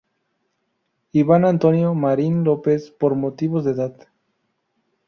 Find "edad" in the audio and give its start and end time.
3.73-4.07